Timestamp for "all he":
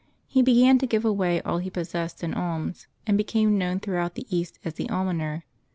1.43-1.69